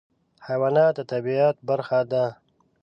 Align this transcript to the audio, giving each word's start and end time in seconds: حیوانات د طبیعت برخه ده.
حیوانات 0.47 0.93
د 0.97 0.99
طبیعت 1.11 1.55
برخه 1.69 1.99
ده. 2.11 2.25